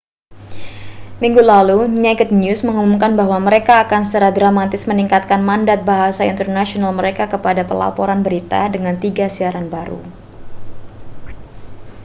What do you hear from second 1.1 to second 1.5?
minggu